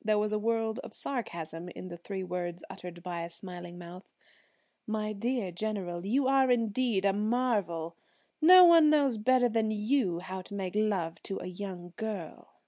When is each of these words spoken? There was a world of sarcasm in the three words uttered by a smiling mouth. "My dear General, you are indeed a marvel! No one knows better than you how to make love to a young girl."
There 0.00 0.16
was 0.16 0.32
a 0.32 0.38
world 0.38 0.78
of 0.84 0.94
sarcasm 0.94 1.68
in 1.70 1.88
the 1.88 1.96
three 1.96 2.22
words 2.22 2.62
uttered 2.70 3.02
by 3.02 3.22
a 3.22 3.28
smiling 3.28 3.78
mouth. 3.78 4.08
"My 4.86 5.12
dear 5.12 5.50
General, 5.50 6.06
you 6.06 6.28
are 6.28 6.52
indeed 6.52 7.04
a 7.04 7.12
marvel! 7.12 7.96
No 8.40 8.62
one 8.64 8.90
knows 8.90 9.16
better 9.16 9.48
than 9.48 9.72
you 9.72 10.20
how 10.20 10.40
to 10.42 10.54
make 10.54 10.76
love 10.76 11.20
to 11.24 11.40
a 11.40 11.46
young 11.46 11.94
girl." 11.96 12.60